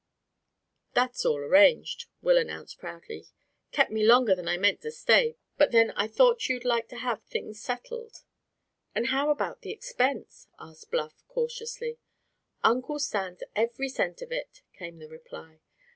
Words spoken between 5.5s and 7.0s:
but then I thought you'd like to